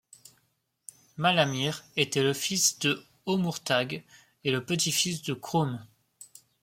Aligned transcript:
Malamir 1.17 1.83
était 1.95 2.23
le 2.23 2.33
fils 2.33 2.79
de 2.79 3.05
Omourtag, 3.27 4.03
et 4.43 4.49
le 4.51 4.65
petit-fils 4.65 5.21
de 5.21 5.35
Krum. 5.35 5.79